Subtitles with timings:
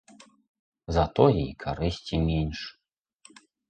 [0.97, 2.59] Затое і карысці менш.